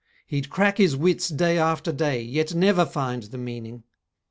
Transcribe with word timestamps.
He'd 0.25 0.49
crack 0.49 0.79
his 0.79 0.95
wits 0.97 1.29
Day 1.29 1.59
after 1.59 1.91
day, 1.91 2.23
yet 2.23 2.55
never 2.55 2.87
find 2.87 3.21
the 3.21 3.37
meaning. 3.37 3.83